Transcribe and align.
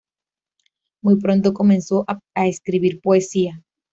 Muy 1.03 1.17
pronto 1.19 1.53
comenzó 1.53 2.05
a 2.07 2.47
escribir 2.47 3.01
poesía. 3.01 3.61